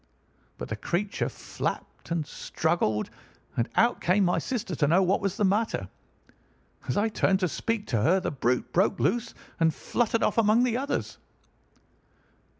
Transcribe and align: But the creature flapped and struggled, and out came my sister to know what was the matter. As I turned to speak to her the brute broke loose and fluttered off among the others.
But 0.57 0.67
the 0.69 0.75
creature 0.75 1.29
flapped 1.29 2.09
and 2.09 2.25
struggled, 2.25 3.11
and 3.55 3.69
out 3.75 4.01
came 4.01 4.25
my 4.25 4.39
sister 4.39 4.73
to 4.77 4.87
know 4.87 5.03
what 5.03 5.21
was 5.21 5.37
the 5.37 5.43
matter. 5.45 5.87
As 6.87 6.97
I 6.97 7.07
turned 7.07 7.39
to 7.41 7.47
speak 7.47 7.85
to 7.89 8.01
her 8.01 8.19
the 8.19 8.31
brute 8.31 8.73
broke 8.73 8.99
loose 8.99 9.35
and 9.59 9.71
fluttered 9.71 10.23
off 10.23 10.39
among 10.39 10.63
the 10.63 10.75
others. 10.75 11.19